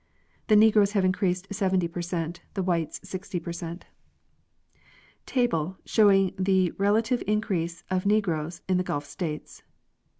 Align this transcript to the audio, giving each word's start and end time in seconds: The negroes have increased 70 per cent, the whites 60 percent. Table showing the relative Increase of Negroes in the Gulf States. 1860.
The 0.47 0.55
negroes 0.55 0.93
have 0.93 1.05
increased 1.05 1.53
70 1.53 1.87
per 1.89 2.01
cent, 2.01 2.41
the 2.55 2.63
whites 2.63 2.99
60 3.07 3.39
percent. 3.39 3.85
Table 5.27 5.77
showing 5.85 6.33
the 6.39 6.71
relative 6.79 7.21
Increase 7.27 7.83
of 7.91 8.07
Negroes 8.07 8.61
in 8.67 8.77
the 8.77 8.83
Gulf 8.83 9.05
States. 9.05 9.59
1860. 9.59 9.63